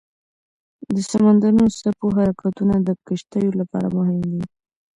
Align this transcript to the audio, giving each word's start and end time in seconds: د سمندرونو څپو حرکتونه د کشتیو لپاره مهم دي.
د 0.93 0.95
سمندرونو 1.09 1.65
څپو 1.79 2.07
حرکتونه 2.17 2.75
د 2.87 2.89
کشتیو 3.07 3.51
لپاره 3.61 3.87
مهم 3.97 4.19
دي. 4.31 4.43